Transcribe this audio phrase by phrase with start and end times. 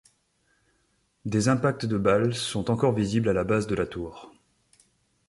[1.25, 4.31] Des impacts de balles sont encore visibles à la base de la tour.